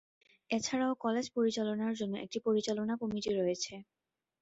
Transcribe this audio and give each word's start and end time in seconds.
এছাড়াও 0.49 0.93
কলেজ 1.03 1.25
পরিচালনার 1.35 1.93
জন্য 1.99 2.13
একটি 2.25 2.37
পরিচালনা 2.47 2.93
কমিটি 3.01 3.31
রয়েছে। 3.33 3.73